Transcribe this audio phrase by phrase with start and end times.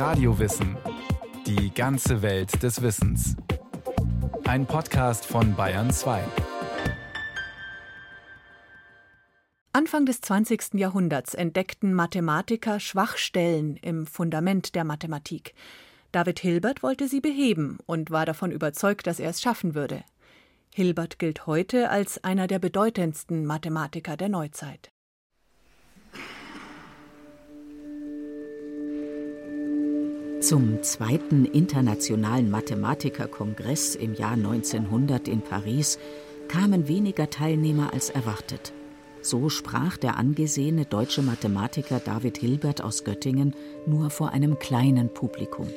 [0.00, 0.78] Radiowissen.
[1.46, 3.36] Die ganze Welt des Wissens.
[4.44, 6.24] Ein Podcast von Bayern 2.
[9.74, 10.72] Anfang des 20.
[10.72, 15.52] Jahrhunderts entdeckten Mathematiker Schwachstellen im Fundament der Mathematik.
[16.12, 20.02] David Hilbert wollte sie beheben und war davon überzeugt, dass er es schaffen würde.
[20.74, 24.90] Hilbert gilt heute als einer der bedeutendsten Mathematiker der Neuzeit.
[30.40, 35.98] Zum zweiten internationalen Mathematikerkongress im Jahr 1900 in Paris
[36.48, 38.72] kamen weniger Teilnehmer als erwartet.
[39.20, 43.54] So sprach der angesehene deutsche Mathematiker David Hilbert aus Göttingen
[43.86, 45.68] nur vor einem kleinen Publikum.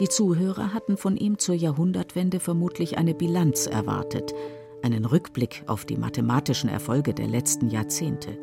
[0.00, 4.34] Die Zuhörer hatten von ihm zur Jahrhundertwende vermutlich eine Bilanz erwartet,
[4.82, 8.36] einen Rückblick auf die mathematischen Erfolge der letzten Jahrzehnte.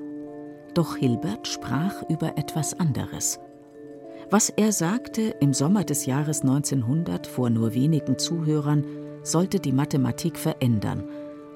[0.73, 3.37] Doch Hilbert sprach über etwas anderes.
[4.31, 8.83] Was er sagte im Sommer des Jahres 1900 vor nur wenigen Zuhörern,
[9.21, 11.03] sollte die Mathematik verändern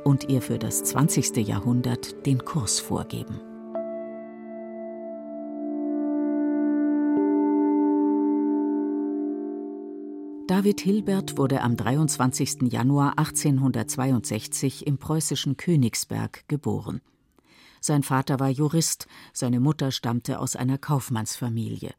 [0.03, 1.37] und ihr für das 20.
[1.37, 3.41] Jahrhundert den Kurs vorgeben.
[10.47, 12.71] David Hilbert wurde am 23.
[12.71, 17.01] Januar 1862 im preußischen Königsberg geboren.
[17.81, 21.93] Sein Vater war Jurist, seine Mutter stammte aus einer Kaufmannsfamilie.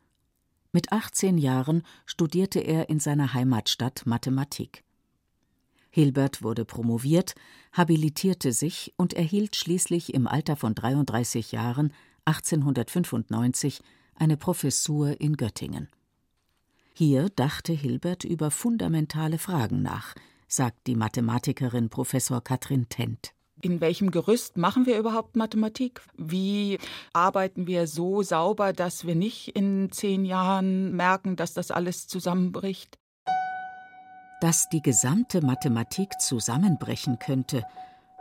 [0.73, 4.85] Mit 18 Jahren studierte er in seiner Heimatstadt Mathematik.
[5.91, 7.35] Hilbert wurde promoviert,
[7.73, 11.93] habilitierte sich und erhielt schließlich im Alter von 33 Jahren
[12.25, 13.81] 1895
[14.15, 15.89] eine Professur in Göttingen.
[16.95, 20.15] Hier dachte Hilbert über fundamentale Fragen nach,
[20.47, 23.33] sagt die Mathematikerin Professor Katrin Tent
[23.63, 26.03] in welchem Gerüst machen wir überhaupt Mathematik?
[26.17, 26.79] Wie
[27.13, 32.99] arbeiten wir so sauber, dass wir nicht in zehn Jahren merken, dass das alles zusammenbricht?
[34.41, 37.65] Dass die gesamte Mathematik zusammenbrechen könnte,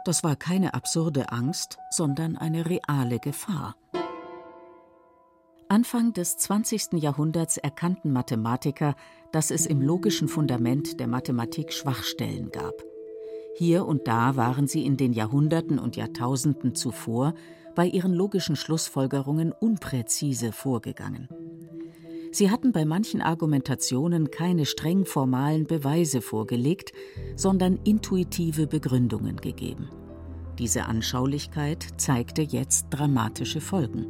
[0.05, 3.75] das war keine absurde Angst, sondern eine reale Gefahr.
[5.71, 6.93] Anfang des 20.
[6.93, 8.95] Jahrhunderts erkannten Mathematiker,
[9.31, 12.88] dass es im logischen Fundament der Mathematik Schwachstellen gab.
[13.59, 17.33] Hier und da waren sie in den Jahrhunderten und Jahrtausenden zuvor
[17.75, 21.27] bei ihren logischen Schlussfolgerungen unpräzise vorgegangen.
[22.31, 26.93] Sie hatten bei manchen Argumentationen keine streng formalen Beweise vorgelegt,
[27.35, 29.89] sondern intuitive Begründungen gegeben.
[30.57, 34.05] Diese Anschaulichkeit zeigte jetzt dramatische Folgen.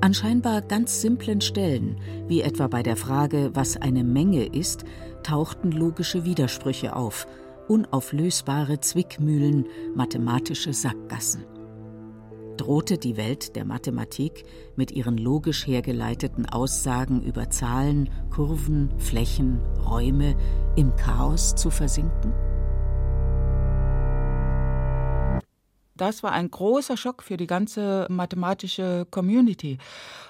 [0.00, 4.84] An scheinbar ganz simplen Stellen, wie etwa bei der Frage, was eine Menge ist,
[5.22, 7.28] tauchten logische Widersprüche auf
[7.68, 11.44] unauflösbare Zwickmühlen, mathematische Sackgassen.
[12.56, 14.44] Drohte die Welt der Mathematik
[14.76, 20.36] mit ihren logisch hergeleiteten Aussagen über Zahlen, Kurven, Flächen, Räume
[20.74, 22.32] im Chaos zu versinken?
[25.96, 29.78] Das war ein großer Schock für die ganze mathematische Community,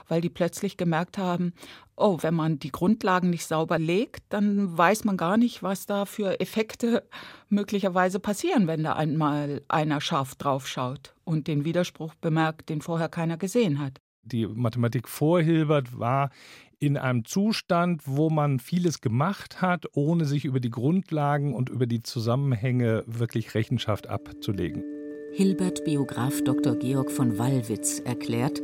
[0.09, 1.53] weil die plötzlich gemerkt haben,
[1.97, 6.05] oh, wenn man die Grundlagen nicht sauber legt, dann weiß man gar nicht, was da
[6.05, 7.05] für Effekte
[7.49, 13.09] möglicherweise passieren, wenn da einmal einer scharf drauf schaut und den Widerspruch bemerkt, den vorher
[13.09, 14.01] keiner gesehen hat.
[14.23, 16.31] Die Mathematik vor Hilbert war
[16.79, 21.87] in einem Zustand, wo man vieles gemacht hat, ohne sich über die Grundlagen und über
[21.87, 24.96] die Zusammenhänge wirklich Rechenschaft abzulegen.
[25.33, 26.77] Hilbert-Biograf Dr.
[26.77, 28.63] Georg von Wallwitz erklärt,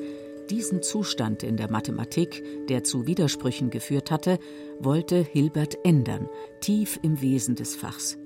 [0.50, 4.38] diesen Zustand in der Mathematik, der zu Widersprüchen geführt hatte,
[4.78, 6.28] wollte Hilbert ändern,
[6.60, 8.18] tief im Wesen des Fachs.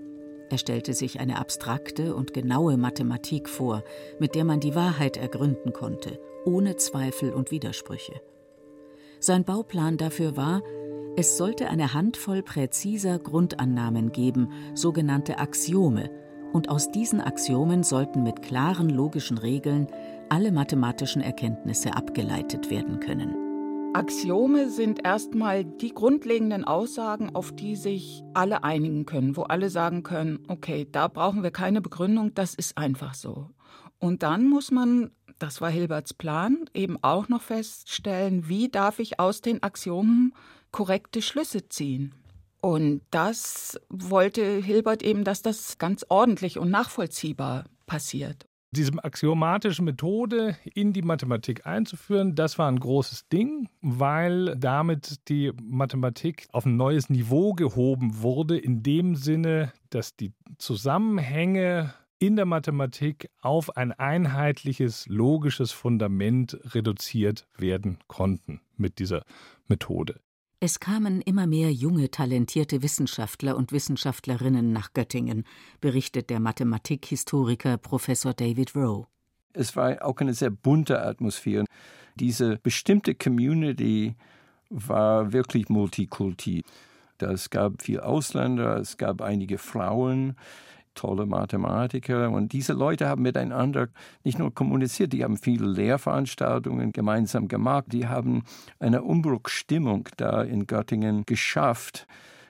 [0.48, 3.82] Er stellte sich eine abstrakte und genaue Mathematik vor,
[4.20, 8.20] mit der man die Wahrheit ergründen konnte, ohne Zweifel und Widersprüche.
[9.18, 10.62] Sein Bauplan dafür war,
[11.16, 16.10] es sollte eine Handvoll präziser Grundannahmen geben, sogenannte Axiome,
[16.52, 19.88] und aus diesen Axiomen sollten mit klaren logischen Regeln
[20.28, 23.46] alle mathematischen Erkenntnisse abgeleitet werden können.
[23.96, 30.02] Axiome sind erstmal die grundlegenden Aussagen, auf die sich alle einigen können, wo alle sagen
[30.02, 33.50] können, okay, da brauchen wir keine Begründung, das ist einfach so.
[33.98, 39.18] Und dann muss man, das war Hilberts Plan, eben auch noch feststellen, wie darf ich
[39.18, 40.34] aus den Axiomen
[40.72, 42.14] korrekte Schlüsse ziehen.
[42.66, 48.48] Und das wollte Hilbert eben, dass das ganz ordentlich und nachvollziehbar passiert.
[48.72, 55.52] Diese axiomatische Methode in die Mathematik einzuführen, das war ein großes Ding, weil damit die
[55.62, 62.46] Mathematik auf ein neues Niveau gehoben wurde, in dem Sinne, dass die Zusammenhänge in der
[62.46, 69.22] Mathematik auf ein einheitliches, logisches Fundament reduziert werden konnten mit dieser
[69.68, 70.18] Methode.
[70.66, 75.44] Es kamen immer mehr junge, talentierte Wissenschaftler und Wissenschaftlerinnen nach Göttingen,
[75.80, 79.06] berichtet der Mathematikhistoriker Professor David Rowe.
[79.52, 81.66] Es war auch eine sehr bunte Atmosphäre.
[82.16, 84.16] Diese bestimmte Community
[84.68, 86.64] war wirklich multikulti.
[87.18, 90.34] Es gab viele Ausländer, es gab einige Frauen,
[90.96, 92.30] tolle Mathematiker.
[92.30, 93.88] Und diese Leute haben miteinander
[94.24, 97.84] nicht nur kommuniziert, die haben viele Lehrveranstaltungen gemeinsam gemacht.
[97.92, 98.42] Die haben
[98.80, 102.08] eine Umbruchstimmung da in Göttingen geschafft.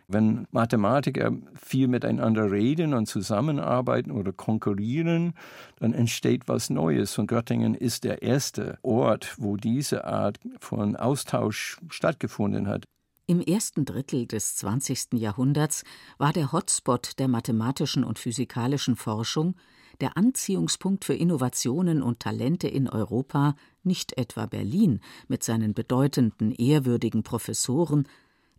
[0.09, 5.35] Wenn Mathematiker viel miteinander reden und zusammenarbeiten oder konkurrieren,
[5.81, 7.19] dann entsteht was Neues.
[7.19, 12.85] Und Göttingen ist der erste Ort, wo diese Art von Austausch stattgefunden hat.
[13.29, 15.15] Im ersten Drittel des 20.
[15.15, 15.83] Jahrhunderts
[16.17, 19.57] war der Hotspot der mathematischen und physikalischen Forschung,
[20.01, 27.25] der Anziehungspunkt für Innovationen und Talente in Europa, nicht etwa Berlin mit seinen bedeutenden, ehrwürdigen
[27.25, 28.07] Professoren,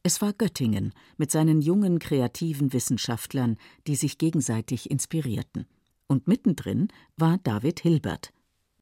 [0.03, 3.55] es war Göttingen mit seinen jungen, kreativen Wissenschaftlern,
[3.87, 5.65] die sich gegenseitig inspirierten.
[6.07, 8.33] Und mittendrin war David Hilbert,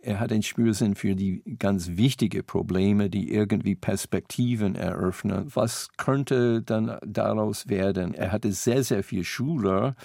[0.06, 5.48] er hat einen Spürsinn für die ganz wichtigen Probleme, die irgendwie Perspektiven eröffnen.
[5.54, 8.13] Was könnte dann daraus werden?
[8.13, 9.96] Er hatte sehr, sehr viele Schüler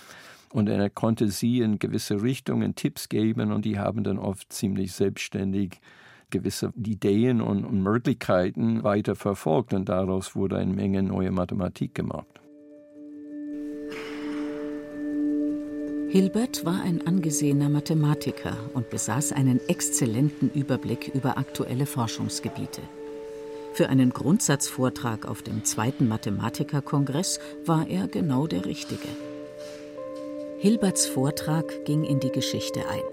[0.52, 4.92] und er konnte sie in gewisse Richtungen Tipps geben und die haben dann oft ziemlich
[4.92, 5.80] selbstständig
[6.30, 12.40] gewisse Ideen und Möglichkeiten weiter verfolgt und daraus wurde eine Menge neue Mathematik gemacht.
[16.10, 22.82] Hilbert war ein angesehener Mathematiker und besaß einen exzellenten Überblick über aktuelle Forschungsgebiete.
[23.74, 29.06] Für einen Grundsatzvortrag auf dem zweiten Mathematikerkongress war er genau der Richtige.
[30.58, 33.04] Hilberts Vortrag ging in die Geschichte ein.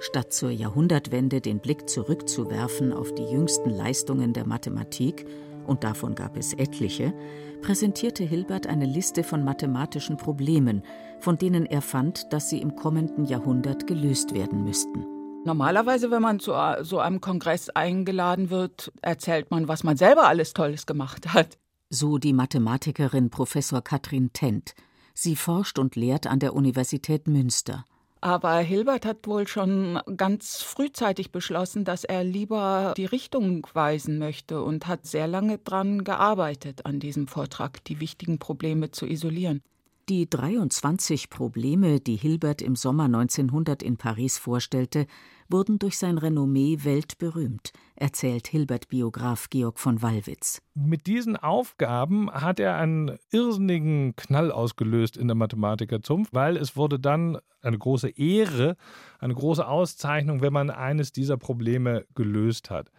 [0.00, 5.26] Statt zur Jahrhundertwende den Blick zurückzuwerfen auf die jüngsten Leistungen der Mathematik,
[5.66, 7.14] und davon gab es etliche,
[7.62, 10.82] präsentierte Hilbert eine Liste von mathematischen Problemen,
[11.20, 15.06] von denen er fand, dass sie im kommenden Jahrhundert gelöst werden müssten.
[15.44, 20.52] Normalerweise, wenn man zu so einem Kongress eingeladen wird, erzählt man, was man selber alles
[20.52, 21.58] Tolles gemacht hat.
[21.90, 24.74] So die Mathematikerin Professor Katrin Tent.
[25.14, 27.84] Sie forscht und lehrt an der Universität Münster.
[28.22, 34.62] Aber Hilbert hat wohl schon ganz frühzeitig beschlossen, dass er lieber die Richtung weisen möchte
[34.62, 39.60] und hat sehr lange daran gearbeitet, an diesem Vortrag die wichtigen Probleme zu isolieren.
[40.08, 45.08] Die 23 Probleme, die Hilbert im Sommer 1900 in Paris vorstellte,
[45.48, 50.62] wurden durch sein Renommee weltberühmt, erzählt Hilbert-Biograf Georg von Wallwitz.
[50.74, 56.98] Mit diesen Aufgaben hat er einen irrsinnigen Knall ausgelöst in der Mathematikerzunft, weil es wurde
[56.98, 58.76] dann eine große Ehre,
[59.18, 62.90] eine große Auszeichnung, wenn man eines dieser Probleme gelöst hat.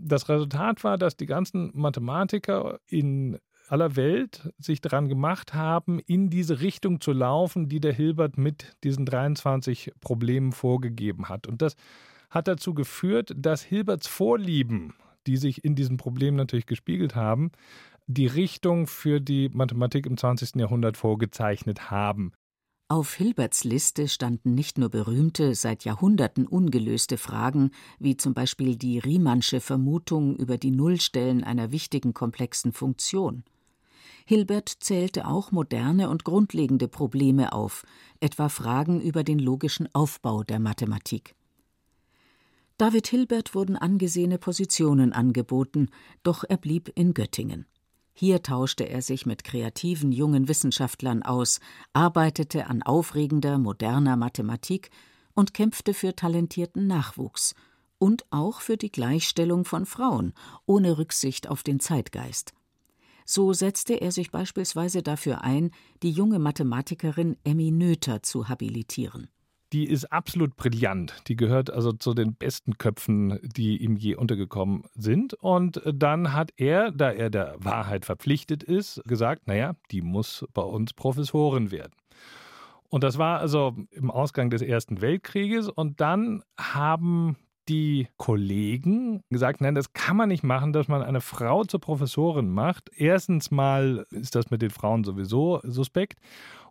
[0.00, 3.38] Das Resultat war, dass die ganzen Mathematiker in
[3.70, 8.76] aller Welt sich daran gemacht haben, in diese Richtung zu laufen, die der Hilbert mit
[8.84, 11.46] diesen 23 Problemen vorgegeben hat.
[11.46, 11.74] Und das
[12.30, 14.94] hat dazu geführt, dass Hilberts Vorlieben,
[15.26, 17.50] die sich in diesem Problem natürlich gespiegelt haben,
[18.06, 20.56] die Richtung für die Mathematik im 20.
[20.56, 22.32] Jahrhundert vorgezeichnet haben.
[22.90, 28.98] Auf Hilberts Liste standen nicht nur berühmte, seit Jahrhunderten ungelöste Fragen, wie zum Beispiel die
[28.98, 33.44] Riemannsche Vermutung über die Nullstellen einer wichtigen komplexen Funktion.
[34.28, 37.86] Hilbert zählte auch moderne und grundlegende Probleme auf,
[38.20, 41.34] etwa Fragen über den logischen Aufbau der Mathematik.
[42.76, 45.88] David Hilbert wurden angesehene Positionen angeboten,
[46.24, 47.64] doch er blieb in Göttingen.
[48.12, 51.58] Hier tauschte er sich mit kreativen jungen Wissenschaftlern aus,
[51.94, 54.90] arbeitete an aufregender, moderner Mathematik
[55.32, 57.54] und kämpfte für talentierten Nachwuchs
[57.96, 60.34] und auch für die Gleichstellung von Frauen,
[60.66, 62.52] ohne Rücksicht auf den Zeitgeist.
[63.30, 65.70] So setzte er sich beispielsweise dafür ein,
[66.02, 69.28] die junge Mathematikerin Emmy Noether zu habilitieren.
[69.74, 71.12] Die ist absolut brillant.
[71.28, 75.34] Die gehört also zu den besten Köpfen, die ihm je untergekommen sind.
[75.34, 80.62] Und dann hat er, da er der Wahrheit verpflichtet ist, gesagt, naja, die muss bei
[80.62, 81.92] uns Professorin werden.
[82.88, 85.68] Und das war also im Ausgang des Ersten Weltkrieges.
[85.68, 87.36] Und dann haben
[87.68, 92.50] die Kollegen gesagt, nein, das kann man nicht machen, dass man eine Frau zur Professorin
[92.50, 92.90] macht.
[92.96, 96.18] Erstens mal ist das mit den Frauen sowieso suspekt.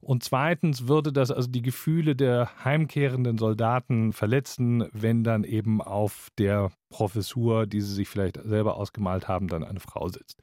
[0.01, 6.29] Und zweitens würde das also die Gefühle der heimkehrenden Soldaten verletzen, wenn dann eben auf
[6.37, 10.41] der Professur, die sie sich vielleicht selber ausgemalt haben, dann eine Frau sitzt.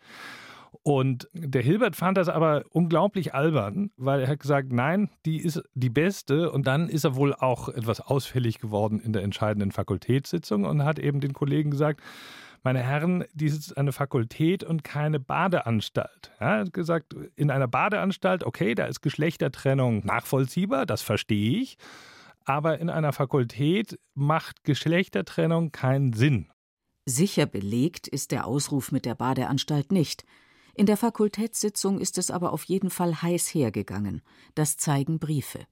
[0.86, 5.62] Und der Hilbert fand das aber unglaublich albern, weil er hat gesagt, nein, die ist
[5.72, 6.52] die beste.
[6.52, 10.98] Und dann ist er wohl auch etwas ausfällig geworden in der entscheidenden Fakultätssitzung und hat
[10.98, 12.02] eben den Kollegen gesagt,
[12.62, 16.32] meine Herren, dies ist eine Fakultät und keine Badeanstalt.
[16.38, 21.78] Er hat gesagt, in einer Badeanstalt, okay, da ist Geschlechtertrennung nachvollziehbar, das verstehe ich.
[22.44, 26.50] Aber in einer Fakultät macht Geschlechtertrennung keinen Sinn.
[27.06, 30.24] Sicher belegt ist der Ausruf mit der Badeanstalt nicht.
[30.74, 34.22] In der Fakultätssitzung ist es aber auf jeden Fall heiß hergegangen.
[34.54, 35.66] Das zeigen Briefe.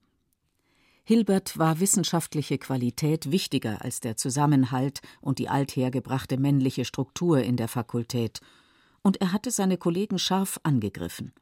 [1.03, 7.67] Hilbert war wissenschaftliche Qualität wichtiger als der Zusammenhalt und die althergebrachte männliche Struktur in der
[7.67, 8.39] Fakultät,
[9.01, 11.33] und er hatte seine Kollegen scharf angegriffen.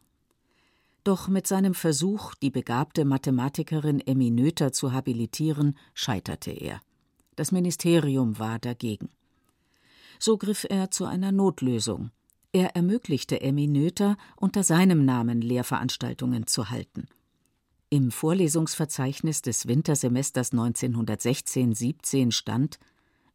[1.04, 6.82] Doch mit seinem Versuch, die begabte Mathematikerin Emmy Noether zu habilitieren, scheiterte er.
[7.36, 9.10] Das Ministerium war dagegen.
[10.18, 12.10] So griff er zu einer Notlösung.
[12.54, 17.08] Er ermöglichte Emmy Noether, unter seinem Namen Lehrveranstaltungen zu halten.
[17.90, 22.78] Im Vorlesungsverzeichnis des Wintersemesters 1916/17 stand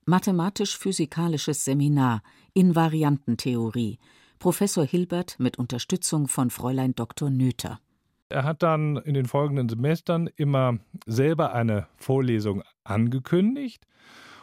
[0.04, 2.22] Mathematisch-physikalisches Seminar
[2.54, 3.98] Invariantentheorie
[4.38, 7.30] Professor Hilbert mit Unterstützung von Fräulein Dr.
[7.30, 7.80] Noether.
[8.28, 13.86] Er hat dann in den folgenden Semestern immer selber eine Vorlesung angekündigt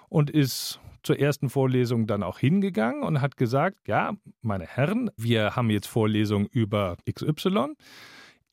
[0.10, 5.56] und ist zur ersten Vorlesung dann auch hingegangen und hat gesagt, ja, meine Herren, wir
[5.56, 7.76] haben jetzt Vorlesung über XY.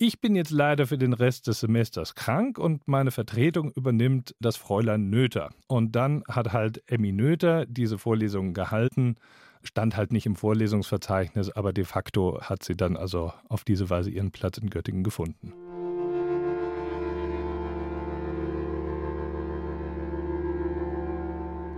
[0.03, 4.57] Ich bin jetzt leider für den Rest des Semesters krank und meine Vertretung übernimmt das
[4.57, 5.51] Fräulein Nöther.
[5.67, 9.17] Und dann hat halt Emmy Nöther diese Vorlesungen gehalten,
[9.63, 14.11] stand halt nicht im Vorlesungsverzeichnis, aber de facto hat sie dann also auf diese Weise
[14.11, 15.53] ihren Platz in Göttingen gefunden.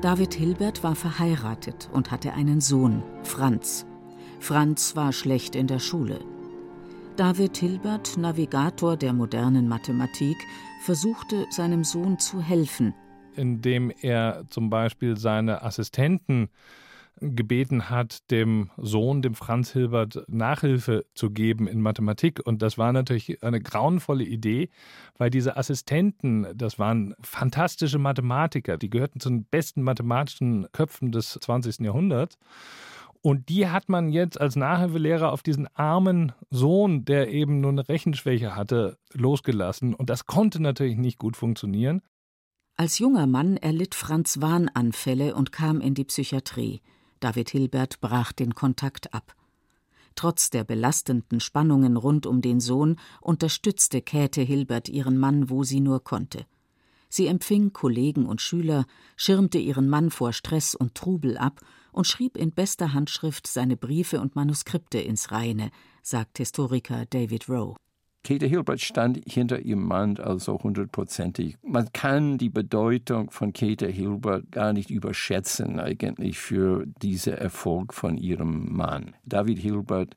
[0.03, 3.87] David Hilbert war verheiratet und hatte einen Sohn, Franz.
[4.41, 6.19] Franz war schlecht in der Schule.
[7.15, 10.37] David Hilbert, Navigator der modernen Mathematik,
[10.85, 12.95] versuchte seinem Sohn zu helfen.
[13.37, 16.49] Indem er zum Beispiel seine Assistenten
[17.21, 22.41] gebeten hat, dem Sohn, dem Franz Hilbert, Nachhilfe zu geben in Mathematik.
[22.45, 24.71] Und das war natürlich eine grauenvolle Idee,
[25.19, 31.39] weil diese Assistenten, das waren fantastische Mathematiker, die gehörten zu den besten mathematischen Köpfen des
[31.41, 31.81] 20.
[31.81, 32.39] Jahrhunderts.
[33.25, 37.89] Und die hat man jetzt als Nachhilfelehrer auf diesen armen Sohn, der eben nur eine
[37.89, 39.95] Rechenschwäche hatte, losgelassen.
[39.95, 42.03] Und das konnte natürlich nicht gut funktionieren.
[42.77, 46.81] Als junger Mann erlitt Franz Wahnanfälle und kam in die Psychiatrie.
[47.23, 49.37] David Hilbert brach den Kontakt ab.
[50.17, 55.79] Trotz der belastenden Spannungen rund um den Sohn unterstützte Käthe Hilbert ihren Mann, wo sie
[55.79, 56.47] nur konnte.
[57.09, 58.87] Sie empfing Kollegen und Schüler,
[59.17, 61.61] schirmte ihren Mann vor Stress und Trubel ab
[61.93, 65.71] und schrieb in bester Handschrift seine Briefe und Manuskripte ins Reine,
[66.03, 67.77] sagt Historiker David Rowe.
[68.25, 71.59] Käthe Hilbert stand hinter ihrem Mann also hundertprozentig.
[71.63, 78.17] Man kann die Bedeutung von Käthe Hilbert gar nicht überschätzen eigentlich für diesen Erfolg von
[78.17, 79.15] ihrem Mann.
[79.25, 80.15] David Hilbert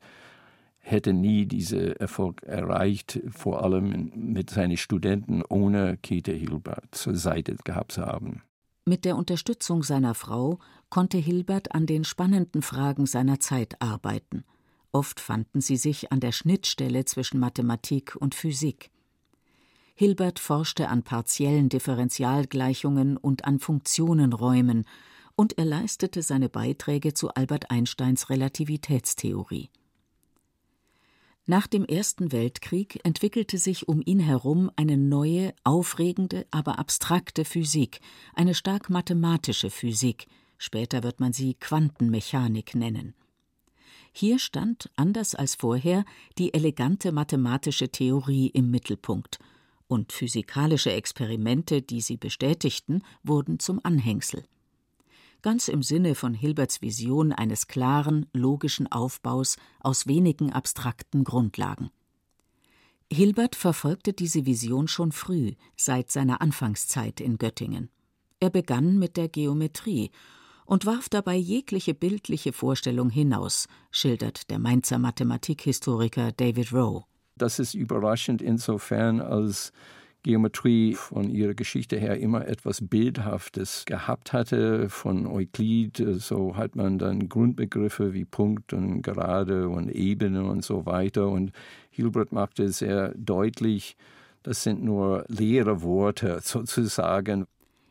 [0.78, 7.56] hätte nie diesen Erfolg erreicht, vor allem mit seinen Studenten, ohne Käthe Hilbert zur Seite
[7.64, 8.42] gehabt zu haben.
[8.84, 10.60] Mit der Unterstützung seiner Frau
[10.90, 14.44] konnte Hilbert an den spannenden Fragen seiner Zeit arbeiten.
[14.96, 18.90] Oft fanden sie sich an der Schnittstelle zwischen Mathematik und Physik.
[19.94, 24.86] Hilbert forschte an partiellen Differentialgleichungen und an Funktionenräumen,
[25.34, 29.68] und er leistete seine Beiträge zu Albert Einsteins Relativitätstheorie.
[31.44, 38.00] Nach dem Ersten Weltkrieg entwickelte sich um ihn herum eine neue, aufregende, aber abstrakte Physik,
[38.32, 40.26] eine stark mathematische Physik,
[40.56, 43.14] später wird man sie Quantenmechanik nennen.
[44.18, 46.06] Hier stand, anders als vorher,
[46.38, 49.38] die elegante mathematische Theorie im Mittelpunkt,
[49.88, 54.42] und physikalische Experimente, die sie bestätigten, wurden zum Anhängsel
[55.46, 61.90] ganz im Sinne von Hilberts Vision eines klaren, logischen Aufbaus aus wenigen abstrakten Grundlagen.
[63.12, 67.90] Hilbert verfolgte diese Vision schon früh, seit seiner Anfangszeit in Göttingen.
[68.40, 70.10] Er begann mit der Geometrie
[70.66, 77.04] und warf dabei jegliche bildliche Vorstellung hinaus, schildert der Mainzer Mathematikhistoriker David Rowe.
[77.36, 79.72] Das ist überraschend insofern, als
[80.26, 84.88] Geometrie von ihrer Geschichte her immer etwas Bildhaftes gehabt hatte.
[84.88, 90.84] Von Euklid, so hat man dann Grundbegriffe wie Punkt und Gerade und Ebene und so
[90.84, 91.28] weiter.
[91.28, 91.52] Und
[91.90, 93.96] Hilbert machte sehr deutlich,
[94.42, 97.46] das sind nur leere Worte sozusagen.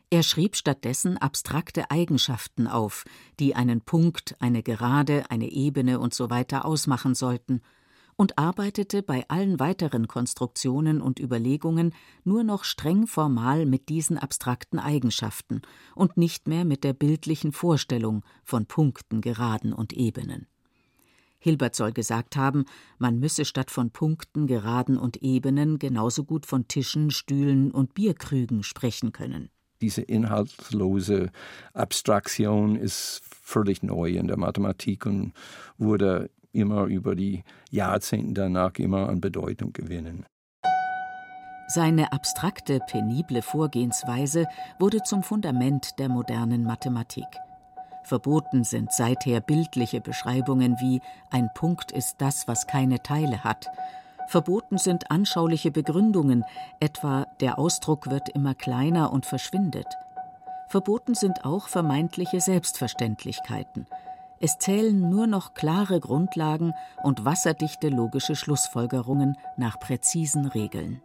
[0.08, 3.04] Er schrieb stattdessen abstrakte Eigenschaften auf,
[3.40, 6.44] die einen Punkt, eine Gerade, eine Ebene usw.
[6.48, 7.60] So ausmachen sollten,
[8.14, 11.92] und arbeitete bei allen weiteren Konstruktionen und Überlegungen
[12.24, 15.60] nur noch streng formal mit diesen abstrakten Eigenschaften
[15.94, 20.46] und nicht mehr mit der bildlichen Vorstellung von Punkten, Geraden und Ebenen.
[21.38, 22.64] Hilbert soll gesagt haben,
[22.98, 28.62] man müsse statt von Punkten, Geraden und Ebenen genauso gut von Tischen, Stühlen und Bierkrügen
[28.62, 29.50] sprechen können.
[29.80, 31.30] Diese inhaltslose
[31.74, 35.32] Abstraktion ist völlig neu in der Mathematik und
[35.76, 40.24] wurde immer über die Jahrzehnte danach immer an Bedeutung gewinnen.
[41.68, 44.46] Seine abstrakte, penible Vorgehensweise
[44.78, 47.26] wurde zum Fundament der modernen Mathematik.
[48.04, 53.66] Verboten sind seither bildliche Beschreibungen wie ein Punkt ist das, was keine Teile hat.
[54.28, 56.44] Verboten sind anschauliche Begründungen,
[56.78, 59.86] etwa der Ausdruck wird immer kleiner und verschwindet.
[60.68, 63.86] Verboten sind auch vermeintliche Selbstverständlichkeiten.
[64.40, 71.00] Es zählen nur noch klare Grundlagen und wasserdichte logische Schlussfolgerungen nach präzisen Regeln.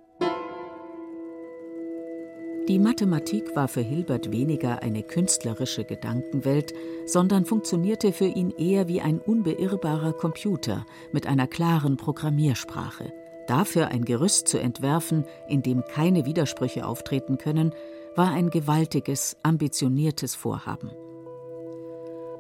[2.68, 6.74] Die Mathematik war für Hilbert weniger eine künstlerische Gedankenwelt,
[7.06, 13.12] sondern funktionierte für ihn eher wie ein unbeirrbarer Computer mit einer klaren Programmiersprache.
[13.52, 17.74] Dafür ein Gerüst zu entwerfen, in dem keine Widersprüche auftreten können,
[18.16, 20.90] war ein gewaltiges, ambitioniertes Vorhaben.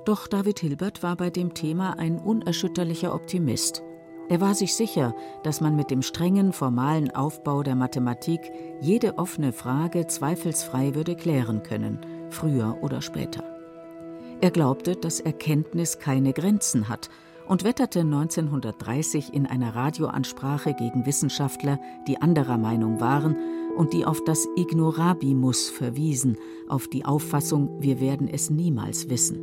[0.06, 3.84] Doch David Hilbert war bei dem Thema ein unerschütterlicher Optimist.
[4.30, 5.14] Er war sich sicher,
[5.44, 8.40] dass man mit dem strengen formalen Aufbau der Mathematik
[8.80, 12.00] jede offene Frage zweifelsfrei würde klären können,
[12.30, 13.44] früher oder später.
[14.40, 17.10] Er glaubte, dass Erkenntnis keine Grenzen hat
[17.52, 23.36] und wetterte 1930 in einer Radioansprache gegen Wissenschaftler, die anderer Meinung waren
[23.76, 26.38] und die auf das Ignorabimus verwiesen,
[26.70, 29.38] auf die Auffassung, wir werden es niemals wissen.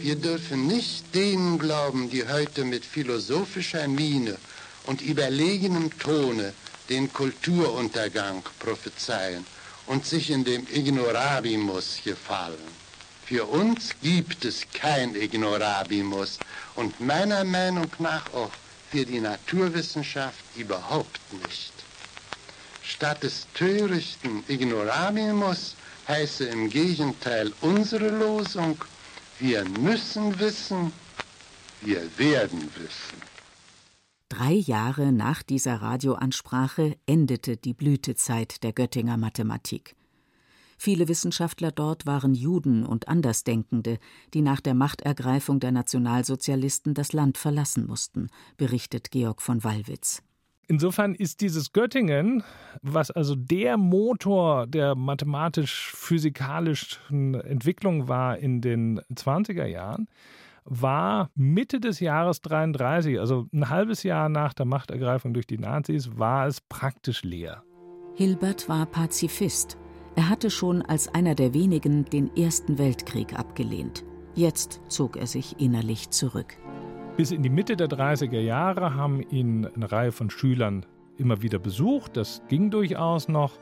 [0.00, 4.36] Wir dürfen nicht denen glauben, die heute mit philosophischer Miene
[4.86, 6.54] und überlegenem Tone
[6.88, 9.46] den Kulturuntergang prophezeien
[9.86, 12.86] und sich in dem Ignorabimus gefallen.
[13.26, 16.38] Für uns gibt es kein Ignorabimus
[16.76, 18.50] und meiner Meinung nach auch
[18.90, 21.72] für die Naturwissenschaft überhaupt nicht.
[22.82, 25.74] Statt des törichten Ignorabimus
[26.06, 28.78] heiße im Gegenteil unsere Losung,
[29.40, 30.92] wir müssen wissen,
[31.82, 33.20] wir werden wissen.
[34.28, 39.94] Drei Jahre nach dieser Radioansprache endete die Blütezeit der Göttinger Mathematik.
[40.76, 43.98] Viele Wissenschaftler dort waren Juden und Andersdenkende,
[44.34, 50.22] die nach der Machtergreifung der Nationalsozialisten das Land verlassen mussten, berichtet Georg von Wallwitz.
[50.68, 52.42] Insofern ist dieses Göttingen,
[52.82, 60.08] was also der Motor der mathematisch-physikalischen Entwicklung war in den 20er Jahren,
[60.64, 66.18] war Mitte des Jahres 33, also ein halbes Jahr nach der Machtergreifung durch die Nazis,
[66.18, 67.62] war es praktisch leer.
[68.14, 69.78] Hilbert war Pazifist.
[70.16, 74.02] Er hatte schon als einer der wenigen den Ersten Weltkrieg abgelehnt.
[74.34, 76.56] Jetzt zog er sich innerlich zurück.
[77.18, 80.86] Bis in die Mitte der 30er Jahre haben ihn eine Reihe von Schülern
[81.18, 82.16] immer wieder besucht.
[82.16, 83.58] Das ging durchaus noch.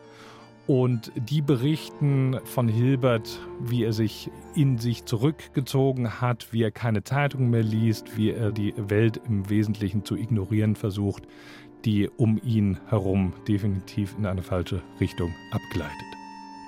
[0.68, 7.02] Und die berichten von Hilbert, wie er sich in sich zurückgezogen hat, wie er keine
[7.02, 11.24] Zeitung mehr liest, wie er die Welt im Wesentlichen zu ignorieren versucht,
[11.84, 16.23] die um ihn herum definitiv in eine falsche Richtung abgleitet.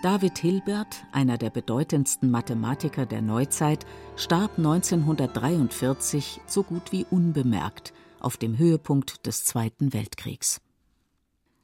[0.06, 8.36] David Hilbert, einer der bedeutendsten Mathematiker der Neuzeit, starb 1943 so gut wie unbemerkt auf
[8.36, 10.60] dem Höhepunkt des Zweiten Weltkriegs.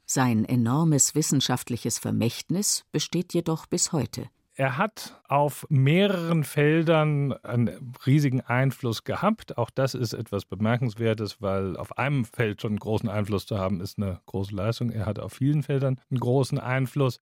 [0.07, 4.27] Sein enormes wissenschaftliches Vermächtnis besteht jedoch bis heute.
[4.57, 9.57] Er hat auf mehreren Feldern einen riesigen Einfluss gehabt.
[9.57, 13.81] Auch das ist etwas Bemerkenswertes, weil auf einem Feld schon einen großen Einfluss zu haben,
[13.81, 14.91] ist eine große Leistung.
[14.91, 17.21] Er hat auf vielen Feldern einen großen Einfluss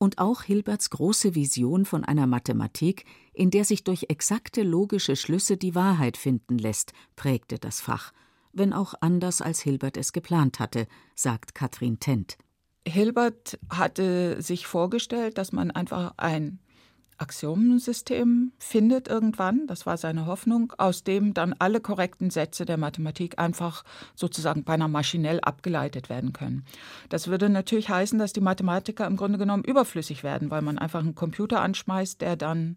[0.00, 5.58] und auch Hilberts große Vision von einer Mathematik, in der sich durch exakte logische Schlüsse
[5.58, 8.12] die Wahrheit finden lässt, prägte das Fach,
[8.52, 12.38] wenn auch anders als Hilbert es geplant hatte, sagt Katrin Tent.
[12.88, 16.60] Hilbert hatte sich vorgestellt, dass man einfach ein
[17.20, 23.38] Axiomensystem findet irgendwann, das war seine Hoffnung, aus dem dann alle korrekten Sätze der Mathematik
[23.38, 26.64] einfach sozusagen beinahe maschinell abgeleitet werden können.
[27.10, 31.00] Das würde natürlich heißen, dass die Mathematiker im Grunde genommen überflüssig werden, weil man einfach
[31.00, 32.76] einen Computer anschmeißt, der dann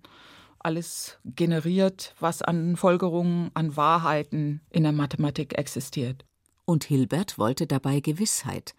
[0.59, 6.25] alles generiert, was an Folgerungen, an Wahrheiten in der Mathematik existiert.
[6.65, 8.73] Und Hilbert wollte dabei Gewissheit.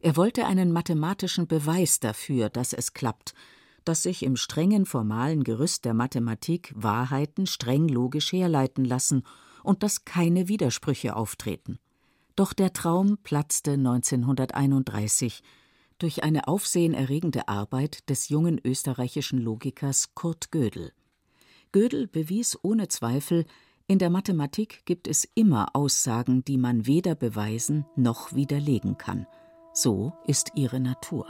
[0.00, 3.34] Er wollte einen mathematischen Beweis dafür, dass es klappt,
[3.84, 9.22] dass sich im strengen formalen Gerüst der Mathematik Wahrheiten streng logisch herleiten lassen
[9.62, 11.78] und dass keine Widersprüche auftreten.
[12.36, 15.42] Doch der Traum platzte 1931
[15.98, 20.92] durch eine aufsehenerregende Arbeit des jungen österreichischen Logikers Kurt Gödel.
[21.72, 23.44] Gödel bewies ohne Zweifel,
[23.86, 29.26] in der Mathematik gibt es immer Aussagen, die man weder beweisen noch widerlegen kann.
[29.72, 31.26] So ist ihre Natur.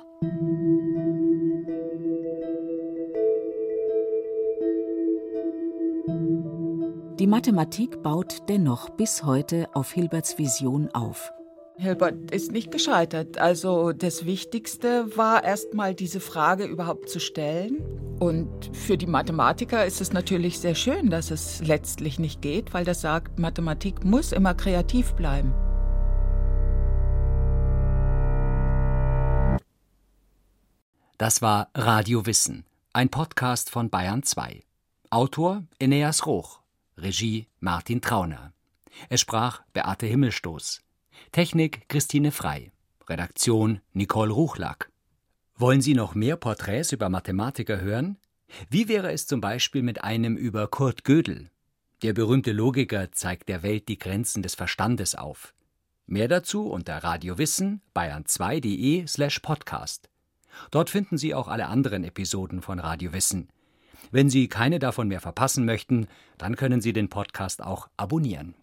[7.18, 11.35] Die Mathematik baut dennoch bis heute auf Hilberts Vision auf.
[11.76, 13.37] Hilbert ist nicht gescheitert.
[13.37, 17.85] Also das Wichtigste war erstmal diese Frage überhaupt zu stellen.
[18.20, 22.87] Und für die Mathematiker ist es natürlich sehr schön, dass es letztlich nicht geht, weil
[22.87, 25.53] das sagt, Mathematik muss immer kreativ bleiben.
[31.20, 34.62] Das war Radio Wissen, ein Podcast von Bayern 2.
[35.11, 36.62] Autor Eneas Roch,
[36.96, 38.54] Regie Martin Trauner.
[39.11, 40.80] Es sprach Beate Himmelstoß.
[41.30, 42.72] Technik Christine Frei.
[43.06, 44.90] Redaktion Nicole Ruchlack.
[45.56, 48.16] Wollen Sie noch mehr Porträts über Mathematiker hören?
[48.70, 51.50] Wie wäre es zum Beispiel mit einem über Kurt Gödel?
[52.00, 55.52] Der berühmte Logiker zeigt der Welt die Grenzen des Verstandes auf.
[56.06, 60.10] Mehr dazu unter radiowissen bayern2.de slash podcast.
[60.70, 63.48] Dort finden Sie auch alle anderen Episoden von Radio Wissen.
[64.10, 66.06] Wenn Sie keine davon mehr verpassen möchten,
[66.38, 68.54] dann können Sie den Podcast auch abonnieren.